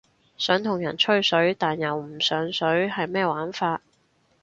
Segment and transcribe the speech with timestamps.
[0.35, 3.81] 想同人吹水但又唔上水係咩玩法？